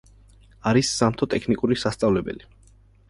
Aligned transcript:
არის 0.71 0.89
სამთო 1.01 1.27
ტექნიკური 1.35 1.77
სასწავლებელი. 1.83 2.49